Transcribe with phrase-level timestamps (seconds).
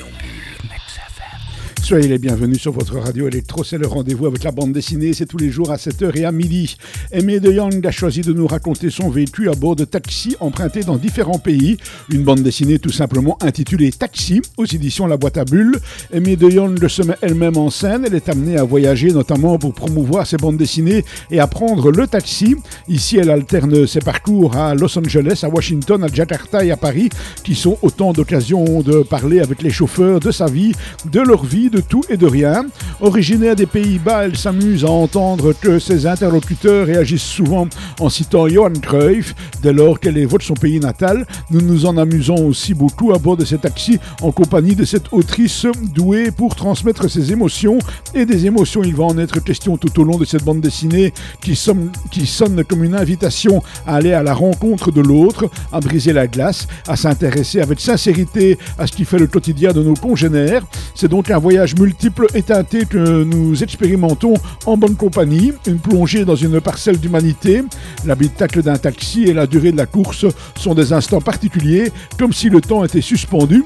[0.00, 0.62] en bulle.
[1.82, 5.26] Soyez les bienvenus sur votre radio électro, c'est le rendez-vous avec la bande dessinée, c'est
[5.26, 6.76] tous les jours à 7h et à midi.
[7.10, 10.84] Aimé de Young a choisi de nous raconter son vécu à bord de taxis empruntés
[10.84, 11.78] dans différents pays.
[12.08, 15.76] Une bande dessinée tout simplement intitulée Taxi, aux éditions La Boîte à Bulles.
[16.12, 19.74] Aimé de Young se met elle-même en scène, elle est amenée à voyager notamment pour
[19.74, 22.54] promouvoir ses bandes dessinées et apprendre le taxi.
[22.88, 27.08] Ici, elle alterne ses parcours à Los Angeles, à Washington, à Jakarta et à Paris,
[27.42, 30.72] qui sont autant d'occasions de parler avec les chauffeurs de sa vie,
[31.10, 32.66] de leur vie, de tout et de rien.
[33.00, 37.66] Originaire des Pays-Bas, elle s'amuse à entendre que ses interlocuteurs réagissent souvent
[37.98, 41.26] en citant Johan Cruyff, dès lors qu'elle évoque son pays natal.
[41.50, 45.12] Nous nous en amusons aussi beaucoup à bord de ces taxis en compagnie de cette
[45.12, 47.78] autrice douée pour transmettre ses émotions.
[48.14, 51.14] Et des émotions, il va en être question tout au long de cette bande dessinée
[51.40, 55.80] qui sonne, qui sonne comme une invitation à aller à la rencontre de l'autre, à
[55.80, 59.94] briser la glace, à s'intéresser avec sincérité à ce qui fait le quotidien de nos
[59.94, 60.62] congénères.
[60.94, 64.34] C'est donc un voyage multiple et teinté que nous expérimentons
[64.66, 67.62] en bonne compagnie, une plongée dans une parcelle d'humanité.
[68.04, 72.48] L'habitacle d'un taxi et la durée de la course sont des instants particuliers, comme si
[72.48, 73.64] le temps était suspendu.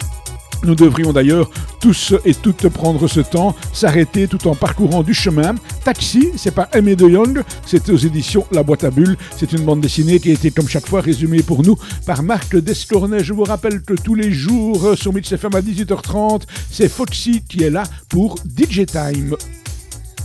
[0.62, 5.54] Nous devrions d'ailleurs tous et toutes prendre ce temps, s'arrêter tout en parcourant du chemin.
[5.84, 9.16] Taxi, c'est pas Aimé de Young, c'est aux éditions La Boîte à Bulles.
[9.36, 11.76] C'est une bande dessinée qui a été comme chaque fois résumée pour nous
[12.06, 13.22] par Marc Descornet.
[13.22, 17.62] Je vous rappelle que tous les jours sur Mix FM à 18h30, c'est Foxy qui
[17.62, 19.36] est là pour DJ Time.